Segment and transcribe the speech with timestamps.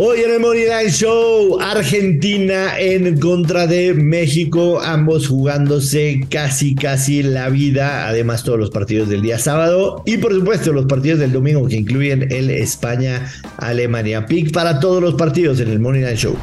[0.00, 7.24] Hoy en el Money Line Show, Argentina en contra de México, ambos jugándose casi casi
[7.24, 11.32] la vida, además todos los partidos del día sábado y por supuesto los partidos del
[11.32, 14.24] domingo que incluyen el España-Alemania.
[14.24, 16.36] Pick para todos los partidos en el Money Line Show.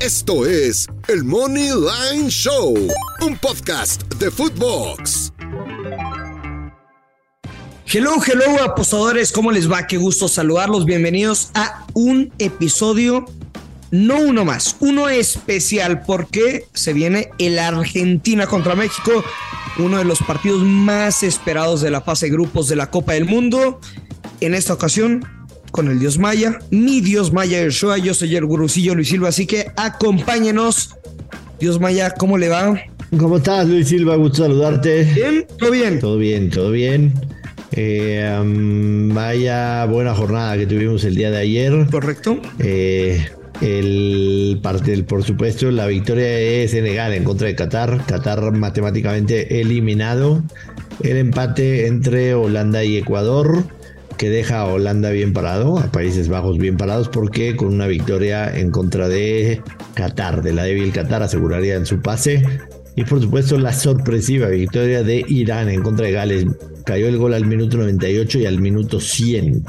[0.00, 2.74] Esto es el Money Line Show,
[3.20, 5.32] un podcast de Footbox.
[7.92, 9.88] Hello, hello, apostadores, ¿cómo les va?
[9.88, 10.84] Qué gusto saludarlos.
[10.84, 13.24] Bienvenidos a un episodio,
[13.90, 19.24] no uno más, uno especial, porque se viene el Argentina contra México,
[19.80, 23.24] uno de los partidos más esperados de la fase de grupos de la Copa del
[23.24, 23.80] Mundo.
[24.40, 25.26] En esta ocasión,
[25.72, 29.46] con el Dios Maya, mi Dios Maya Show, yo soy el gurucillo Luis Silva, así
[29.46, 30.94] que acompáñenos.
[31.58, 32.72] Dios Maya, ¿cómo le va?
[33.18, 34.14] ¿Cómo estás, Luis Silva?
[34.14, 35.02] Gusto saludarte.
[35.12, 35.44] ¿Bien?
[35.58, 35.98] ¿Todo bien?
[35.98, 37.39] Todo bien, todo bien.
[37.72, 41.86] Eh, vaya buena jornada que tuvimos el día de ayer.
[41.90, 42.38] Correcto.
[42.58, 43.26] Eh,
[43.60, 48.04] el parte, por supuesto, la victoria de Senegal en contra de Qatar.
[48.06, 50.42] Qatar matemáticamente eliminado.
[51.02, 53.64] El empate entre Holanda y Ecuador,
[54.16, 58.54] que deja a Holanda bien parado, a Países Bajos bien parados, porque con una victoria
[58.54, 59.62] en contra de
[59.94, 62.44] Qatar, de la débil Qatar, aseguraría en su pase.
[63.00, 66.44] Y por supuesto la sorpresiva victoria de Irán en contra de Gales.
[66.84, 69.64] Cayó el gol al minuto 98 y al minuto 100.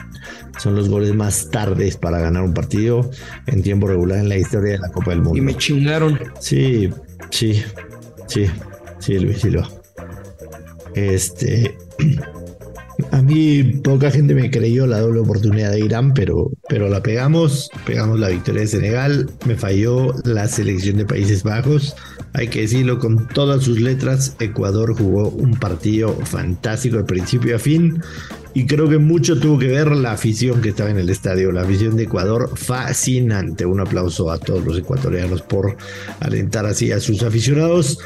[0.59, 3.09] Son los goles más tardes para ganar un partido
[3.47, 5.37] en tiempo regular en la historia de la Copa del Mundo.
[5.37, 6.19] Y me chingaron.
[6.41, 6.89] Sí,
[7.29, 7.63] sí,
[8.27, 8.47] sí,
[8.99, 9.69] sí, Luis Silva.
[10.93, 11.77] Este,
[13.11, 17.71] a mí poca gente me creyó la doble oportunidad de Irán, pero, pero la pegamos,
[17.85, 21.95] pegamos la victoria de Senegal, me falló la selección de Países Bajos,
[22.33, 27.59] hay que decirlo con todas sus letras, Ecuador jugó un partido fantástico de principio a
[27.59, 28.01] fin
[28.53, 31.61] y creo que mucho tuvo que ver la afición que estaba en el estadio, la
[31.61, 35.77] afición de Ecuador fascinante, un aplauso a todos los ecuatorianos por
[36.19, 37.99] alentar así a sus aficionados.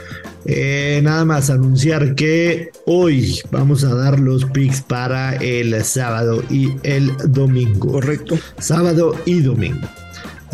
[0.46, 6.74] Eh, nada más anunciar que hoy vamos a dar los picks para el sábado y
[6.84, 7.94] el domingo.
[7.94, 8.38] Correcto.
[8.59, 9.88] Sábado y domingo.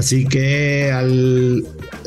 [0.01, 0.91] Así que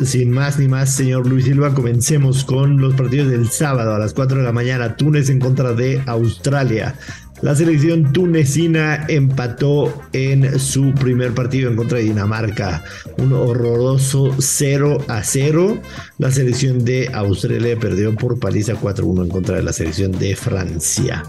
[0.03, 4.13] sin más ni más, señor Luis Silva, comencemos con los partidos del sábado a las
[4.15, 4.97] 4 de la mañana.
[4.97, 6.97] Túnez en contra de Australia.
[7.41, 12.83] La selección tunecina empató en su primer partido en contra de Dinamarca.
[13.19, 15.81] Un horroroso 0 a 0.
[16.19, 21.23] La selección de Australia perdió por paliza 4-1 en contra de la selección de Francia.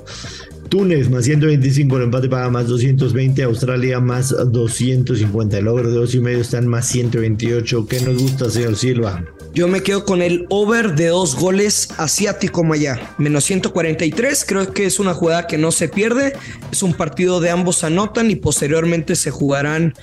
[0.75, 6.13] Túnez más 125, el empate paga más 220, Australia más 250, el over de dos
[6.15, 7.87] y medio están más 128.
[7.87, 9.23] ¿Qué nos gusta, señor Silva?
[9.53, 14.43] Yo me quedo con el over de dos goles asiático Maya, menos 143.
[14.45, 16.33] Creo que es una jugada que no se pierde.
[16.73, 19.93] Es un partido de ambos anotan y posteriormente se jugarán,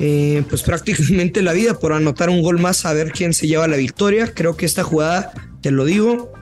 [0.00, 3.68] eh, pues prácticamente la vida por anotar un gol más a ver quién se lleva
[3.68, 4.32] la victoria.
[4.32, 6.32] Creo que esta jugada, te lo digo,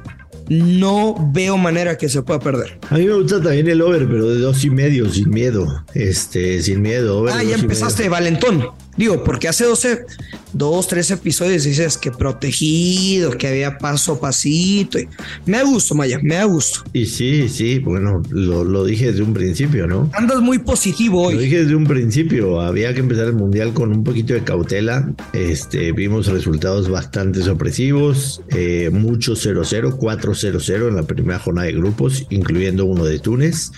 [0.50, 2.77] no veo manera que se pueda perder.
[2.91, 5.84] A mí me gusta también el over, pero de dos y medio, sin miedo.
[5.94, 7.25] Este, sin miedo.
[7.28, 8.66] ah, ya empezaste, Valentón.
[8.97, 10.05] Digo, porque hace 12,
[10.53, 14.99] dos, tres episodios dices que protegido, que había paso a pasito.
[15.47, 16.84] me da gusto, Maya, me da gusto.
[16.93, 20.11] Y sí, sí, bueno, lo, dije desde un principio, ¿no?
[20.15, 21.34] Andas muy positivo hoy.
[21.34, 25.12] Lo dije desde un principio, había que empezar el mundial con un poquito de cautela.
[25.33, 32.27] Este, vimos resultados bastante sorpresivos, eh, mucho 0-0, 4-0-0 en la primera jornada de grupos,
[32.31, 33.72] incluyendo uno de Túnez.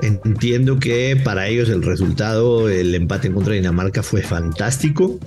[0.00, 5.18] Entiendo que para ellos el resultado, el empate contra Dinamarca fue fantástico.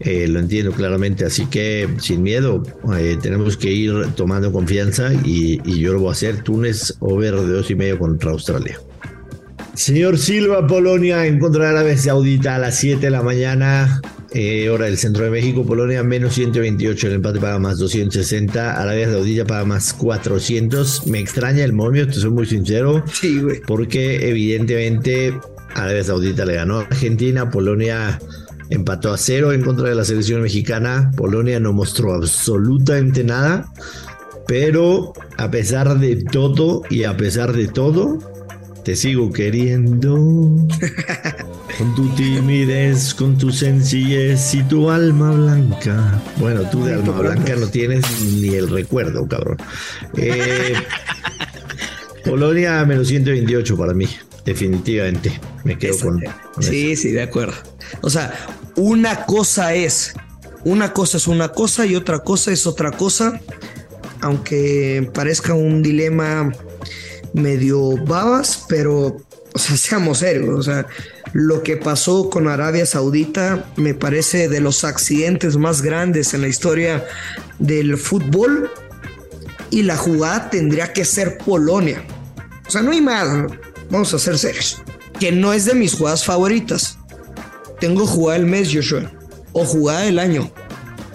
[0.00, 2.62] Eh, lo entiendo claramente, así que sin miedo,
[2.98, 6.42] eh, tenemos que ir tomando confianza y, yo lo voy a hacer.
[6.42, 8.78] Túnez over de dos y medio contra Australia.
[9.74, 14.00] Señor Silva, Polonia en contra de Arabia Saudita a las 7 de la mañana,
[14.32, 15.64] eh, hora del centro de México.
[15.66, 18.80] Polonia menos 128, el empate paga más 260.
[18.80, 21.06] Arabia Saudita paga más 400.
[21.06, 23.04] Me extraña el momio, te soy muy sincero.
[23.12, 23.60] Sí, güey.
[23.66, 25.34] Porque evidentemente
[25.74, 28.18] Arabia Saudita le ganó a Argentina, Polonia
[28.70, 31.10] empató a cero en contra de la selección mexicana.
[31.16, 33.68] Polonia no mostró absolutamente nada.
[34.46, 38.18] Pero a pesar de todo y a pesar de todo,
[38.84, 40.14] te sigo queriendo.
[41.76, 46.22] Con tu timidez, con tu sencillez y tu alma blanca.
[46.38, 49.58] Bueno, tú de alma blanca no tienes ni el recuerdo, cabrón.
[50.16, 50.72] Eh,
[52.24, 54.08] Polonia menos 128 para mí,
[54.46, 55.38] definitivamente.
[55.64, 56.24] Me quedo con.
[56.60, 57.54] sí, sí, de acuerdo.
[58.00, 58.32] O sea,
[58.76, 60.14] una cosa es,
[60.64, 63.40] una cosa es una cosa y otra cosa es otra cosa.
[64.20, 66.52] Aunque parezca un dilema
[67.32, 69.16] medio babas, pero,
[69.54, 70.58] o sea, seamos serios.
[70.58, 70.86] O sea,
[71.32, 76.48] Lo que pasó con Arabia Saudita me parece de los accidentes más grandes en la
[76.48, 77.04] historia
[77.58, 78.70] del fútbol.
[79.70, 82.02] Y la jugada tendría que ser Polonia.
[82.66, 83.52] O sea, no hay más.
[83.90, 84.82] Vamos a ser serios.
[85.20, 86.95] Que no es de mis jugadas favoritas.
[87.80, 89.10] Tengo jugada del mes, Joshua.
[89.52, 90.50] O jugada del año.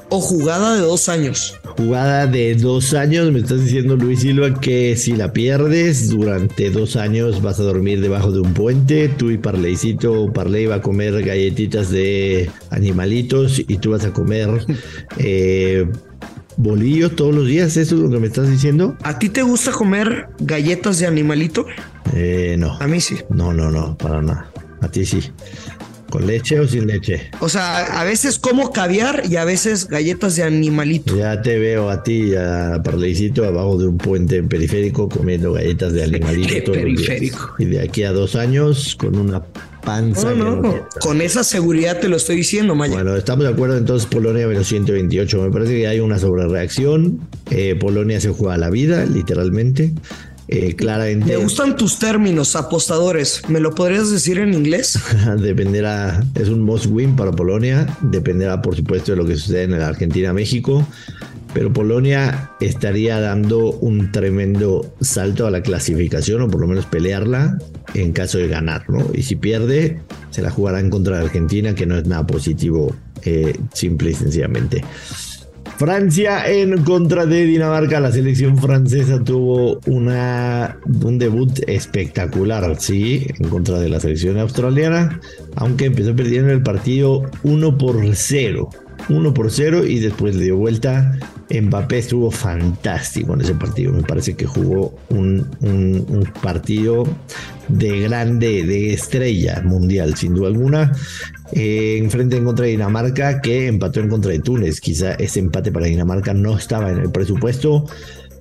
[0.09, 3.31] O jugada de dos años jugada de dos años.
[3.31, 8.01] Me estás diciendo, Luis Silva, que si la pierdes durante dos años vas a dormir
[8.01, 9.09] debajo de un puente.
[9.09, 14.65] Tú y Parleycito, Parley va a comer galletitas de animalitos y tú vas a comer
[15.17, 15.87] eh,
[16.57, 17.77] bolillos todos los días.
[17.77, 18.95] ¿Eso es lo que me estás diciendo?
[19.03, 21.65] ¿A ti te gusta comer galletas de animalito?
[22.13, 22.77] Eh, no.
[22.79, 23.17] A mí sí.
[23.29, 24.51] No, no, no, para nada.
[24.81, 25.31] A ti sí.
[26.11, 27.31] ¿Con leche o sin leche?
[27.39, 31.17] O sea, a veces como caviar y a veces galletas de animalito.
[31.17, 36.03] Ya te veo a ti, a Parleicito, abajo de un puente periférico comiendo galletas de
[36.03, 36.73] animalito.
[36.73, 37.55] periférico?
[37.57, 39.41] Y de aquí a dos años con una
[39.81, 40.33] panza.
[40.33, 42.93] No, no, Con esa seguridad te lo estoy diciendo, Maya.
[42.93, 45.41] Bueno, estamos de acuerdo entonces Polonia menos 128.
[45.41, 47.21] Me parece que hay una sobrereacción.
[47.49, 49.93] Eh, Polonia se juega la vida, literalmente.
[50.51, 51.25] Eh, claramente.
[51.25, 53.41] Me gustan tus términos, apostadores.
[53.47, 54.99] ¿Me lo podrías decir en inglés?
[55.39, 57.87] dependerá, es un must win para Polonia.
[58.01, 60.85] Dependerá, por supuesto, de lo que sucede en la Argentina-México.
[61.53, 67.57] Pero Polonia estaría dando un tremendo salto a la clasificación, o por lo menos pelearla
[67.93, 69.05] en caso de ganar, ¿no?
[69.13, 70.01] Y si pierde,
[70.31, 72.93] se la jugará en contra de Argentina, que no es nada positivo,
[73.23, 74.83] eh, simple y sencillamente.
[75.81, 77.99] Francia en contra de Dinamarca.
[77.99, 85.19] La selección francesa tuvo una, un debut espectacular, sí, en contra de la selección australiana,
[85.55, 88.69] aunque empezó perdiendo el partido 1 por 0.
[89.09, 91.17] 1 por 0 y después le dio vuelta.
[91.49, 93.91] Mbappé estuvo fantástico en ese partido.
[93.91, 97.07] Me parece que jugó un, un partido
[97.69, 100.91] de grande, de estrella mundial, sin duda alguna.
[101.53, 104.79] Eh, enfrente en contra de Dinamarca, que empató en contra de Túnez.
[104.79, 107.85] Quizá ese empate para Dinamarca no estaba en el presupuesto.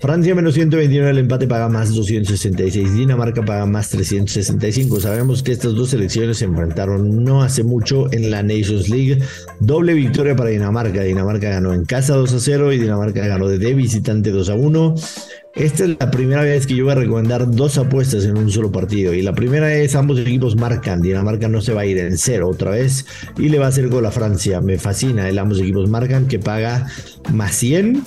[0.01, 4.99] Francia menos 129, el empate paga más 266, Dinamarca paga más 365.
[4.99, 9.19] Sabemos que estas dos selecciones se enfrentaron no hace mucho en la Nations League.
[9.59, 11.03] Doble victoria para Dinamarca.
[11.03, 14.95] Dinamarca ganó en casa 2 a 0 y Dinamarca ganó de visitante 2 a 1.
[15.55, 18.71] Esta es la primera vez que yo voy a recomendar dos apuestas en un solo
[18.71, 19.13] partido.
[19.13, 21.03] Y la primera es ambos equipos marcan.
[21.03, 23.05] Dinamarca no se va a ir en cero otra vez.
[23.37, 24.61] Y le va a hacer gol a Francia.
[24.61, 26.87] Me fascina el ambos equipos marcan que paga
[27.33, 28.05] más 100.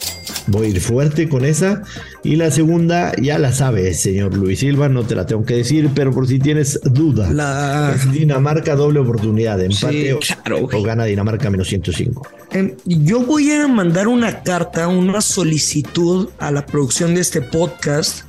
[0.47, 1.83] Voy a ir fuerte con esa.
[2.23, 4.89] Y la segunda ya la sabes, señor Luis Silva.
[4.89, 7.31] No te la tengo que decir, pero por si tienes duda.
[7.31, 7.95] La...
[8.11, 9.61] Dinamarca doble oportunidad.
[9.61, 12.27] Empate o, gana Dinamarca menos 105.
[12.51, 18.23] Em, yo voy a mandar una carta, una solicitud a la producción de este podcast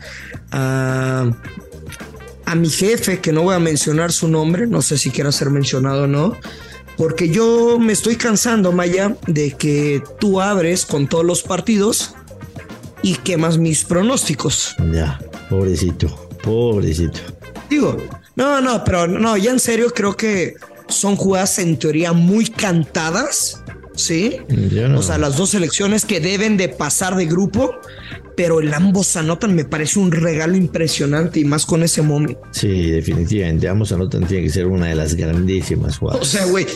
[0.51, 1.31] a,
[2.57, 6.05] mi jefe, que no voy a mencionar su nombre, no sé si quiera ser mencionado
[6.05, 6.37] o no,
[6.97, 12.15] porque yo me estoy cansando, Maya, de que tú abres con todos los partidos
[13.03, 14.75] y quemas mis pronósticos.
[14.93, 15.21] Ya,
[15.51, 17.21] pobrecito, pobrecito.
[17.69, 17.97] Digo,
[18.37, 20.55] no, no, pero no, ya en serio creo que
[20.89, 23.65] son jugadas en teoría muy cantadas
[23.97, 24.39] ¿sí?
[24.97, 27.77] O sea, las dos selecciones que deben de pasar de grupo,
[28.37, 32.41] pero el ambos anotan me parece un regalo impresionante y más con ese momento.
[32.51, 36.23] Sí, definitivamente, ambos anotan tiene que ser una de las grandísimas jugadas.
[36.23, 36.67] O sea, güey,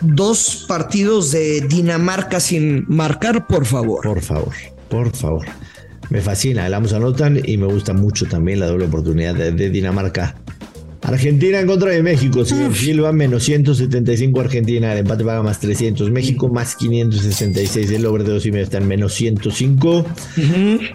[0.00, 4.02] dos partidos de Dinamarca sin marcar, por favor.
[4.02, 4.54] Por favor,
[4.88, 5.46] por favor.
[6.08, 10.34] Me fascina, el ambos anotan y me gusta mucho también la doble oportunidad de Dinamarca
[11.02, 16.10] Argentina en contra de México, señor Silva, menos 175 Argentina, el empate paga más 300,
[16.10, 20.06] México más 566, el over de dos y medio está en menos 105.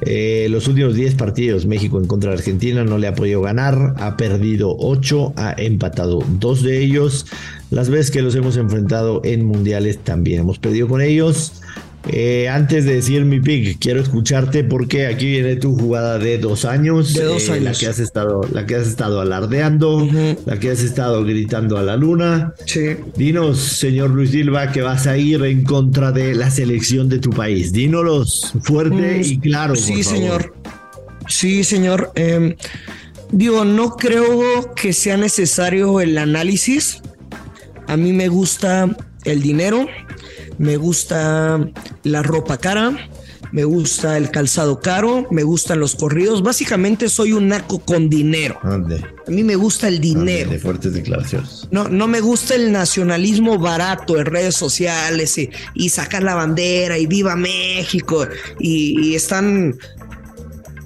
[0.02, 3.96] Eh, los últimos 10 partidos, México en contra de Argentina no le ha podido ganar,
[3.98, 7.26] ha perdido 8, ha empatado 2 de ellos.
[7.72, 11.54] Las veces que los hemos enfrentado en mundiales también hemos perdido con ellos.
[12.08, 16.66] Eh, antes de decir mi pick, quiero escucharte porque aquí viene tu jugada de dos
[16.66, 17.14] años.
[17.14, 17.58] De dos años.
[17.58, 20.08] Eh, la que has estado, la que has estado alardeando,
[20.46, 22.54] la que has estado gritando a la luna.
[22.66, 22.98] Sí.
[23.16, 27.32] Dinos, señor Luis Silva, que vas a ir en contra de la selección de tu
[27.32, 27.72] país.
[27.74, 29.76] Dínolos fuerte mm, y claro.
[29.76, 30.54] Sí, señor.
[31.28, 32.12] Sí, señor.
[32.16, 32.56] Em,
[33.32, 37.02] digo, no creo que sea necesario el análisis.
[37.88, 38.96] A mí me gusta
[39.26, 39.88] el dinero
[40.58, 41.60] me gusta
[42.04, 42.96] la ropa cara,
[43.52, 46.44] me gusta el calzado caro, me gustan los corridos.
[46.44, 48.60] Básicamente soy un naco con dinero.
[48.64, 50.52] A mí me gusta el dinero.
[50.52, 51.68] De fuertes declaraciones.
[51.72, 57.08] No, no me gusta el nacionalismo barato en redes sociales y, sacar la bandera y
[57.08, 58.28] viva México
[58.60, 59.78] y, y están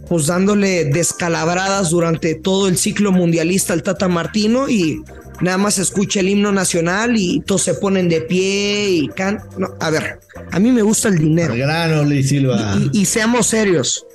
[0.07, 5.03] pues dándole descalabradas durante todo el ciclo mundialista al Tata Martino y
[5.41, 9.41] nada más escucha el himno nacional y todos se ponen de pie y can.
[9.57, 10.19] No, a ver,
[10.51, 11.53] a mí me gusta el dinero.
[11.53, 12.77] Al grano, Luis Silva.
[12.91, 14.05] Y, y seamos serios.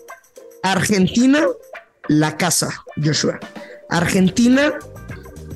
[0.62, 1.46] Argentina,
[2.08, 3.38] la casa, Joshua.
[3.90, 4.74] Argentina,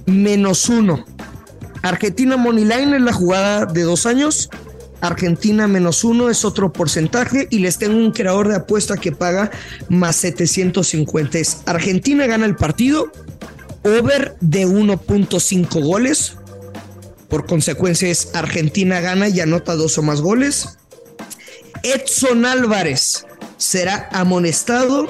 [0.07, 1.05] menos uno.
[1.83, 4.51] Argentina Moneyline es la jugada de dos años.
[5.01, 9.51] Argentina menos uno es otro porcentaje y les tengo un creador de apuesta que paga
[9.89, 11.39] más 750.
[11.39, 13.11] Es Argentina gana el partido,
[13.83, 16.37] over de 1.5 goles.
[17.29, 20.79] Por consecuencia es Argentina gana y anota dos o más goles.
[21.83, 25.09] Edson Álvarez será amonestado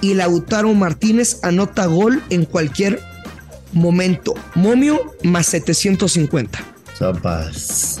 [0.00, 3.00] y Lautaro Martínez anota gol en cualquier
[3.72, 4.34] momento.
[4.54, 6.58] Momio más 750.
[6.98, 8.00] Sopas.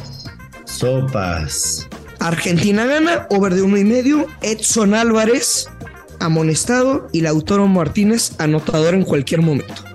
[0.64, 1.88] Sopas.
[2.20, 4.26] Argentina gana, over de uno y medio.
[4.42, 5.68] Edson Álvarez
[6.20, 9.85] amonestado y Lautaro Martínez anotador en cualquier momento.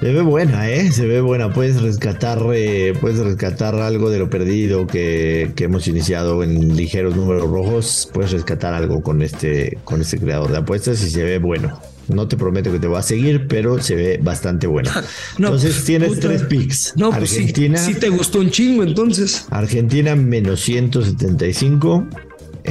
[0.00, 0.90] Se ve buena, ¿eh?
[0.92, 1.52] Se ve buena.
[1.52, 7.14] Puedes rescatar, eh, puedes rescatar algo de lo perdido que, que, hemos iniciado en ligeros
[7.14, 8.08] números rojos.
[8.14, 11.78] Puedes rescatar algo con este, con este creador de apuestas y se ve bueno.
[12.08, 14.90] No te prometo que te va a seguir, pero se ve bastante bueno.
[15.38, 16.28] no, entonces tienes puta.
[16.28, 16.94] tres picks.
[16.96, 17.74] No, Argentina.
[17.74, 19.46] Pues sí, sí, te gustó un chingo entonces.
[19.50, 22.06] Argentina menos 175.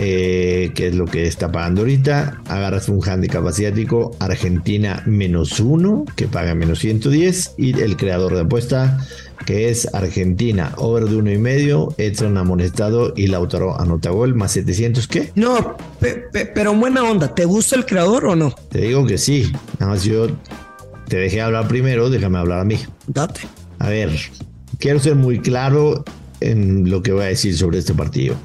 [0.02, 2.42] Eh, que es lo que está pagando ahorita.
[2.48, 7.56] Agarras un handicap asiático, Argentina menos uno, que paga menos 110.
[7.58, 8.98] Y el creador de apuesta,
[9.46, 14.54] que es Argentina, over de uno y medio, Edson amonestado y Lautaro anota gol, más
[14.54, 15.34] 700, ¿qué?
[15.36, 18.56] No, pe, pe, pero buena onda, ¿te gusta el creador o no?
[18.70, 20.28] Te digo que sí, nada más yo
[21.10, 22.78] te dejé hablar primero, déjame hablar a mí.
[23.08, 23.42] Date.
[23.80, 24.12] A ver,
[24.78, 26.06] quiero ser muy claro
[26.40, 28.36] en lo que voy a decir sobre este partido.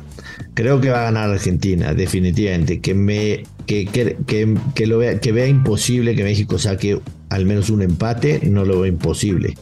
[0.54, 2.80] Creo que va a ganar Argentina, definitivamente.
[2.80, 4.16] Que me que, que,
[4.74, 8.80] que, lo vea, que vea imposible que México saque al menos un empate, no lo
[8.80, 9.54] veo imposible.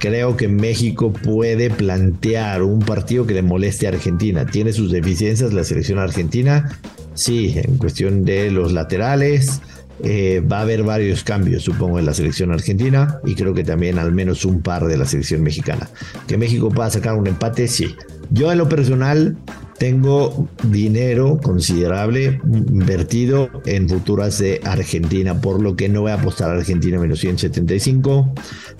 [0.00, 4.46] Creo que México puede plantear un partido que le moleste a Argentina.
[4.46, 6.78] Tiene sus deficiencias la selección argentina,
[7.14, 9.60] sí, en cuestión de los laterales.
[10.04, 13.98] Eh, va a haber varios cambios, supongo, en la selección argentina y creo que también
[13.98, 15.88] al menos un par de la selección mexicana.
[16.28, 17.96] Que México pueda sacar un empate, sí.
[18.30, 19.36] Yo en lo personal
[19.78, 26.50] tengo dinero considerable invertido en futuras de Argentina, por lo que no voy a apostar
[26.50, 28.34] a Argentina menos 175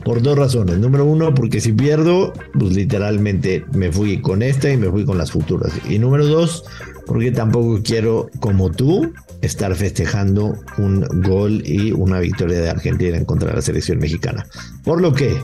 [0.04, 0.78] por dos razones.
[0.78, 5.18] Número uno, porque si pierdo, pues literalmente me fui con esta y me fui con
[5.18, 5.72] las futuras.
[5.88, 6.64] Y número dos,
[7.06, 13.24] porque tampoco quiero, como tú, estar festejando un gol y una victoria de Argentina en
[13.24, 14.46] contra de la selección mexicana.
[14.84, 15.36] Por lo que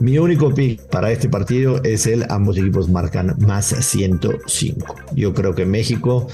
[0.00, 4.94] mi único pick para este partido es el ambos equipos marcan más 105.
[5.14, 6.26] Yo creo que México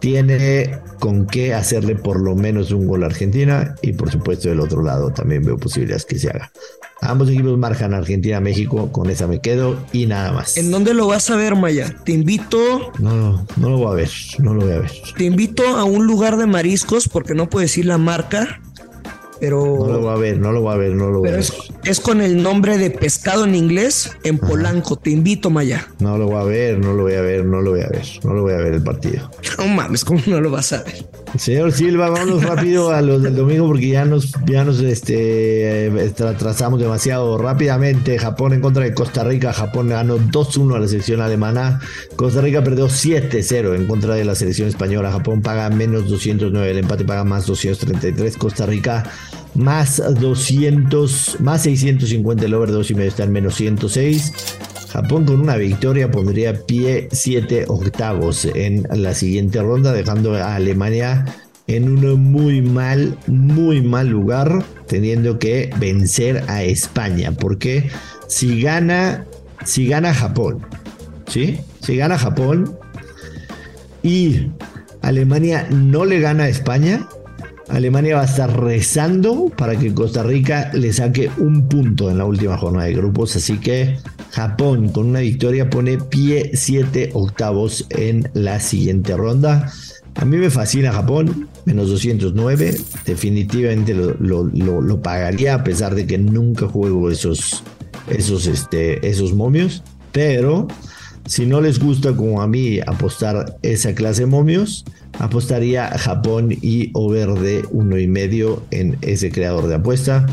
[0.00, 4.60] tiene con qué hacerle por lo menos un gol a Argentina y por supuesto del
[4.60, 6.52] otro lado también veo posibilidades que se haga.
[7.00, 10.56] Ambos equipos marcan Argentina-México, con esa me quedo y nada más.
[10.56, 11.94] ¿En dónde lo vas a ver, Maya?
[12.04, 12.92] Te invito.
[12.98, 14.92] No, no, no lo voy a ver, no lo voy a ver.
[15.16, 18.60] Te invito a un lugar de mariscos porque no puedo decir la marca
[19.40, 19.64] pero.
[19.64, 21.40] No lo voy a ver, no lo voy a ver, no lo voy a ver.
[21.40, 21.52] Es,
[21.84, 24.46] es, con el nombre de pescado en inglés en Ajá.
[24.48, 24.96] Polanco.
[24.96, 25.88] Te invito, Maya.
[25.98, 28.06] No lo voy a ver, no lo voy a ver, no lo voy a ver.
[28.22, 29.30] No lo voy a ver el partido.
[29.58, 31.06] No mames, ¿cómo no lo vas a ver?
[31.38, 35.90] Señor Silva, vámonos rápido a los del domingo porque ya nos, ya nos este,
[36.26, 38.18] atrasamos demasiado rápidamente.
[38.18, 39.52] Japón en contra de Costa Rica.
[39.52, 41.80] Japón ganó 2-1 a la selección alemana.
[42.16, 45.12] Costa Rica perdió 7-0 en contra de la selección española.
[45.12, 48.36] Japón paga menos 209, el empate paga más 233.
[48.36, 49.04] Costa Rica
[49.54, 54.32] más 200, más 650 el over 2 y medio está en menos 106.
[54.90, 61.24] Japón con una victoria pondría pie 7 octavos en la siguiente ronda, dejando a Alemania
[61.66, 67.32] en un muy mal, muy mal lugar, teniendo que vencer a España.
[67.32, 67.90] Porque
[68.28, 69.24] si gana,
[69.64, 70.66] si gana Japón,
[71.26, 71.58] ¿sí?
[71.80, 72.76] Si gana Japón
[74.02, 74.48] y
[75.02, 77.08] Alemania no le gana a España,
[77.68, 82.24] Alemania va a estar rezando para que Costa Rica le saque un punto en la
[82.24, 83.96] última jornada de grupos, así que
[84.32, 89.72] Japón con una victoria pone pie 7 octavos en la siguiente ronda.
[90.16, 95.94] A mí me fascina Japón, menos 209, definitivamente lo, lo, lo, lo pagaría a pesar
[95.94, 97.64] de que nunca juego esos,
[98.08, 100.68] esos, este, esos momios, pero
[101.26, 104.84] si no les gusta como a mí apostar esa clase de momios,
[105.18, 110.26] apostaría Japón y over de uno y medio en ese creador de apuesta.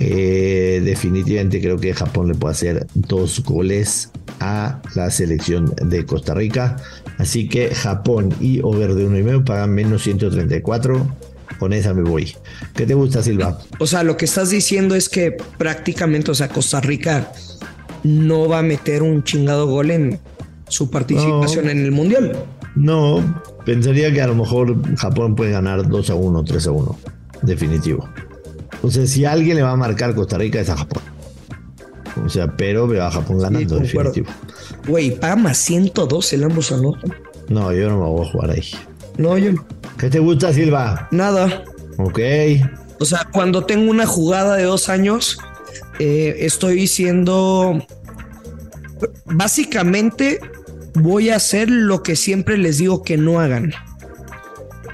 [0.00, 6.34] Eh, definitivamente creo que Japón le puede hacer dos goles a la selección de Costa
[6.34, 6.76] Rica.
[7.18, 11.16] Así que Japón y over de uno y medio pagan menos 134.
[11.58, 12.36] Con esa me voy.
[12.76, 13.58] ¿Qué te gusta, Silva?
[13.80, 17.32] O sea, lo que estás diciendo es que prácticamente, o sea, Costa Rica
[18.02, 20.20] no va a meter un chingado gol en
[20.68, 22.32] su participación en el Mundial.
[22.74, 26.98] No, pensaría que a lo mejor Japón puede ganar 2 a 1, 3 a 1,
[27.42, 28.08] definitivo.
[28.74, 31.02] Entonces, si alguien le va a marcar Costa Rica es a Japón.
[32.24, 34.28] O sea, pero veo a Japón ganando, definitivo.
[34.86, 37.14] Güey, paga más 102 el ambos anotan.
[37.48, 38.64] No, yo no me voy a jugar ahí.
[39.16, 39.64] No, yo no.
[39.98, 41.08] ¿Qué te gusta, Silva?
[41.10, 41.64] Nada.
[41.96, 42.20] Ok.
[43.00, 45.38] O sea, cuando tengo una jugada de dos años,
[45.98, 47.84] eh, estoy siendo.
[49.24, 50.40] Básicamente,
[50.94, 53.72] voy a hacer lo que siempre les digo que no hagan.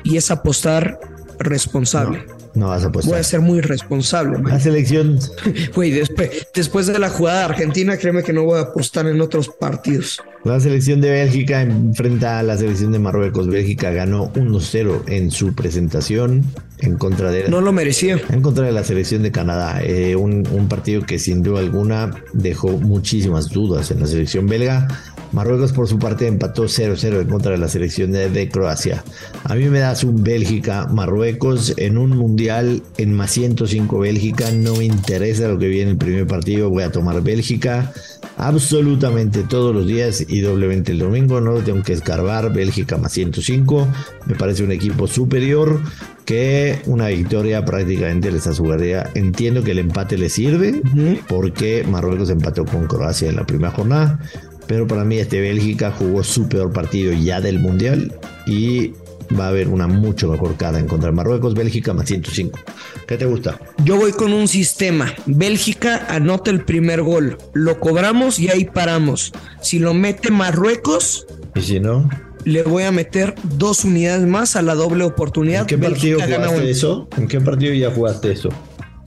[0.02, 1.00] Y es apostar
[1.38, 2.26] responsable.
[2.54, 3.12] No vas a apostar.
[3.12, 4.38] Voy a ser muy responsable.
[4.42, 5.18] La selección.
[5.75, 9.20] Güey, después, después de la jugada de Argentina, créeme que no voy a apostar en
[9.20, 10.20] otros partidos.
[10.44, 13.48] La selección de Bélgica enfrenta a la selección de Marruecos.
[13.48, 16.44] Bélgica ganó 1-0 en su presentación
[16.80, 17.48] en contra de.
[17.48, 18.20] No lo merecía.
[18.30, 19.80] En contra de la selección de Canadá.
[19.82, 24.86] Eh, un, un partido que sin duda alguna dejó muchísimas dudas en la selección belga.
[25.32, 29.02] Marruecos por su parte empató 0-0 en contra de la selección de, Croacia.
[29.44, 34.50] A mí me das un Bélgica-Marruecos en un mundial en más 105 Bélgica.
[34.52, 36.70] No me interesa lo que viene el primer partido.
[36.70, 37.92] Voy a tomar Bélgica
[38.36, 41.40] absolutamente todos los días y doblemente el domingo.
[41.40, 42.52] No tengo que escarbar.
[42.52, 43.88] Bélgica más 105.
[44.26, 45.80] Me parece un equipo superior
[46.24, 49.10] que una victoria prácticamente les aseguraría.
[49.14, 50.82] Entiendo que el empate le sirve
[51.28, 54.20] porque Marruecos empató con Croacia en la primera jornada.
[54.66, 58.14] Pero para mí este Bélgica jugó su peor partido ya del Mundial
[58.46, 58.92] y
[59.38, 61.54] va a haber una mucho mejor cara en contra de Marruecos.
[61.54, 62.58] Bélgica más 105.
[63.06, 63.58] ¿Qué te gusta?
[63.84, 65.12] Yo voy con un sistema.
[65.26, 67.38] Bélgica anota el primer gol.
[67.52, 69.32] Lo cobramos y ahí paramos.
[69.60, 71.26] Si lo mete Marruecos...
[71.54, 72.08] ¿Y si no?
[72.44, 75.62] Le voy a meter dos unidades más a la doble oportunidad.
[75.62, 77.08] ¿En qué partido jugaste eso?
[77.16, 78.50] ¿En qué partido ya jugaste eso?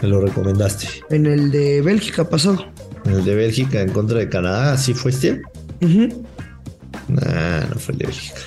[0.02, 0.88] Me lo recomendaste.
[1.10, 2.66] En el de Bélgica pasado.
[3.06, 5.42] En el de Bélgica en contra de Canadá, ¿así fue este?
[5.82, 6.24] Uh
[7.08, 8.40] no fue el de Bélgica.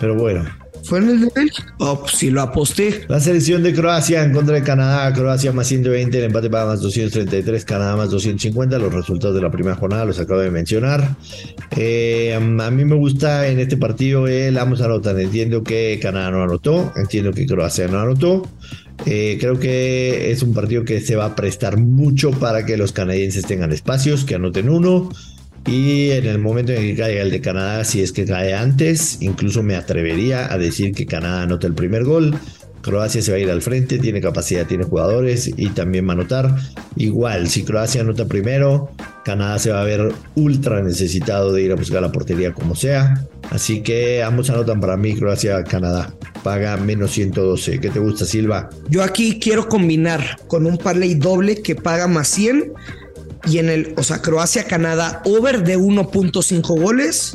[0.00, 0.44] Pero bueno.
[0.84, 1.74] ¿Fue en el de Bélgica?
[1.78, 3.04] Oh, pues sí lo aposté.
[3.08, 5.12] La selección de Croacia en contra de Canadá.
[5.12, 8.78] Croacia más 120, el empate paga más 233, Canadá más 250.
[8.78, 11.16] Los resultados de la primera jornada los acabo de mencionar.
[11.76, 15.18] Eh, a mí me gusta en este partido el ambos anotan.
[15.20, 18.48] Entiendo que Canadá no anotó, entiendo que Croacia no anotó.
[19.06, 22.92] Eh, creo que es un partido que se va a prestar mucho para que los
[22.92, 25.10] canadienses tengan espacios, que anoten uno.
[25.66, 29.18] Y en el momento en que caiga el de Canadá, si es que cae antes,
[29.20, 32.36] incluso me atrevería a decir que Canadá anota el primer gol.
[32.82, 36.14] Croacia se va a ir al frente, tiene capacidad, tiene jugadores y también va a
[36.14, 36.56] anotar.
[36.96, 38.90] Igual, si Croacia anota primero,
[39.24, 43.24] Canadá se va a ver ultra necesitado de ir a buscar la portería como sea.
[43.50, 46.12] Así que ambos anotan para mí Croacia-Canadá.
[46.42, 47.78] Paga menos 112.
[47.78, 48.68] ¿Qué te gusta, Silva?
[48.88, 52.72] Yo aquí quiero combinar con un parlay doble que paga más 100
[53.46, 57.34] y en el, o sea, Croacia-Canadá over de 1.5 goles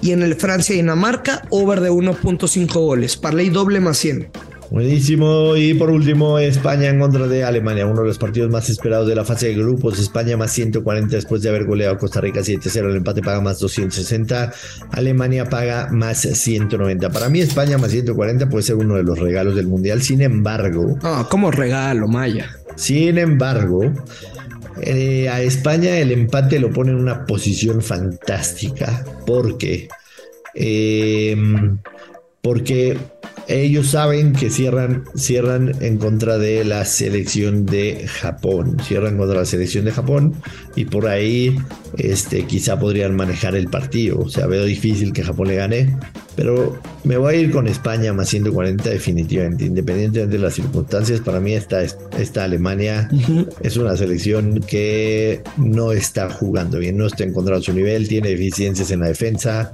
[0.00, 3.16] y en el Francia-Dinamarca over de 1.5 goles.
[3.16, 4.30] Parlay doble más 100.
[4.70, 5.56] Buenísimo.
[5.56, 9.14] Y por último, España en contra de Alemania, uno de los partidos más esperados de
[9.14, 9.98] la fase de grupos.
[9.98, 12.90] España más 140 después de haber goleado a Costa Rica 7-0.
[12.90, 14.52] El empate paga más 260.
[14.90, 17.10] Alemania paga más 190.
[17.10, 20.02] Para mí, España más 140 puede ser uno de los regalos del Mundial.
[20.02, 20.98] Sin embargo.
[21.02, 22.50] Ah, como regalo, Maya.
[22.76, 23.92] Sin embargo.
[24.82, 29.04] Eh, a España el empate lo pone en una posición fantástica.
[29.26, 29.88] Porque
[30.54, 31.36] eh,
[32.44, 32.98] porque
[33.48, 39.44] ellos saben que cierran, cierran en contra de la selección de Japón, cierran contra la
[39.46, 40.34] selección de Japón
[40.76, 41.56] y por ahí
[41.96, 44.20] este, quizá podrían manejar el partido.
[44.20, 45.96] O sea, veo difícil que Japón le gane,
[46.36, 51.20] pero me voy a ir con España más 140 definitivamente, independientemente de las circunstancias.
[51.20, 53.08] Para mí esta, esta Alemania
[53.62, 58.90] es una selección que no está jugando bien, no está encontrando su nivel, tiene deficiencias
[58.90, 59.72] en la defensa.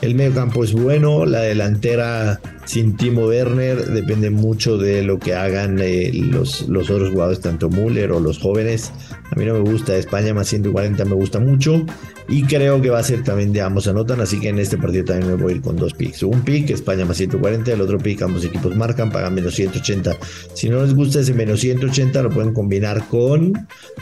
[0.00, 5.34] El medio campo es bueno, la delantera sin Timo Werner depende mucho de lo que
[5.34, 8.92] hagan eh, los, los otros jugadores, tanto Müller o los jóvenes.
[9.30, 11.84] A mí no me gusta España más 140, me gusta mucho.
[12.28, 15.04] Y creo que va a ser también de ambos anotan, así que en este partido
[15.04, 16.22] también me voy a ir con dos picks.
[16.22, 20.16] Un pick, España más 140, el otro pick, ambos equipos marcan, pagan menos 180.
[20.54, 23.52] Si no les gusta ese menos 180, lo pueden combinar con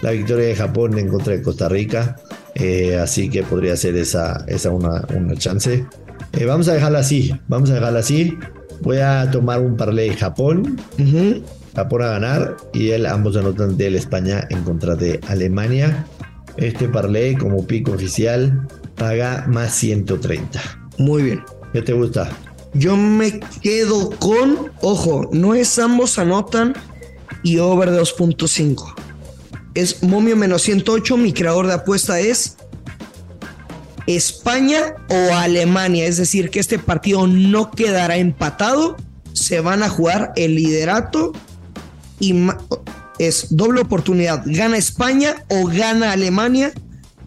[0.02, 2.16] la victoria de Japón en contra de Costa Rica
[2.58, 5.86] eh, así que podría ser esa, esa una, una chance.
[6.32, 7.32] Eh, vamos a dejarla así.
[7.46, 8.36] Vamos a dejarla así.
[8.80, 10.76] Voy a tomar un parlay Japón.
[11.78, 12.56] Japón a ganar.
[12.72, 16.06] Y él ambos anotan del España en contra de Alemania.
[16.56, 20.60] Este parlay como pico oficial paga más 130.
[20.98, 21.44] Muy bien.
[21.72, 22.30] ¿Qué te gusta?
[22.74, 26.74] Yo me quedo con, ojo, no es ambos anotan
[27.42, 28.94] y over 2.5.
[29.74, 31.16] es momio menos 108.
[31.16, 32.56] Mi creador de apuesta es
[34.08, 36.06] España o Alemania.
[36.06, 38.96] Es decir, que este partido no quedará empatado.
[39.32, 41.32] Se van a jugar el liderato
[42.20, 42.34] y
[43.18, 44.42] es doble oportunidad.
[44.46, 46.72] Gana España o gana Alemania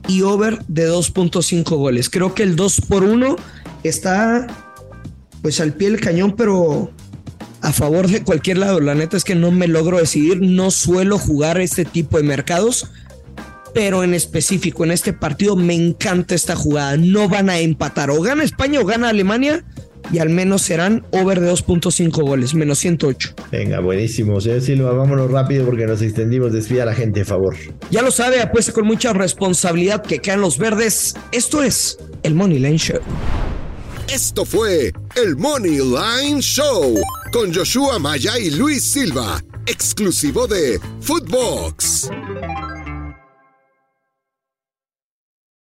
[0.08, 2.10] y over de 2.5 goles.
[2.10, 3.36] Creo que el 2 por 1
[3.84, 4.48] está
[5.42, 6.92] pues al pie del cañón, pero
[7.62, 8.80] a favor de cualquier lado.
[8.80, 12.92] La neta es que no me logro decidir, no suelo jugar este tipo de mercados,
[13.74, 16.98] pero en específico en este partido me encanta esta jugada.
[16.98, 19.64] No van a empatar, o gana España o gana Alemania.
[20.12, 23.34] Y al menos serán over de 2.5 goles, menos 108.
[23.52, 24.42] Venga, buenísimo.
[24.42, 26.52] Señor Silva, vámonos rápido porque nos extendimos.
[26.52, 27.56] Despida a la gente, a favor.
[27.90, 31.16] Ya lo sabe, apuesta con mucha responsabilidad que quedan los verdes.
[31.32, 33.00] Esto es el Money Line Show.
[34.14, 36.96] Esto fue el Money Line Show
[37.32, 42.10] con Joshua Maya y Luis Silva, exclusivo de Footbox.